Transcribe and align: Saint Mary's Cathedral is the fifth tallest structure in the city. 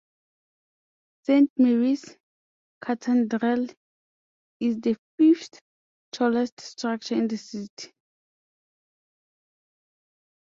Saint 1.27 1.51
Mary's 1.59 2.17
Cathedral 2.83 3.67
is 4.59 4.79
the 4.81 4.97
fifth 5.19 5.61
tallest 6.11 6.59
structure 6.59 7.13
in 7.13 7.27
the 7.27 7.37
city. 7.37 7.91